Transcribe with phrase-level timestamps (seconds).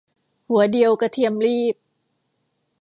[0.49, 1.75] หัวเดียวกระเทียมลีบ